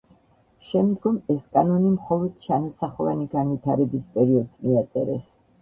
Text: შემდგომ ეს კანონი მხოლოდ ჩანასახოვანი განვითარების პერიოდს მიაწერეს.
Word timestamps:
შემდგომ 0.69 1.19
ეს 1.33 1.43
კანონი 1.57 1.91
მხოლოდ 1.97 2.39
ჩანასახოვანი 2.47 3.29
განვითარების 3.37 4.11
პერიოდს 4.17 4.65
მიაწერეს. 4.67 5.33